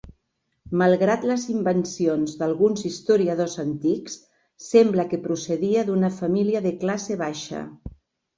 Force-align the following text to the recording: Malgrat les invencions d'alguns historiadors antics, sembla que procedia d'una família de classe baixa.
Malgrat 0.81 1.25
les 1.31 1.43
invencions 1.55 2.33
d'alguns 2.39 2.85
historiadors 2.91 3.57
antics, 3.65 4.17
sembla 4.69 5.07
que 5.13 5.21
procedia 5.27 5.85
d'una 5.91 6.11
família 6.23 6.65
de 6.69 6.75
classe 6.87 7.21
baixa. 7.23 7.63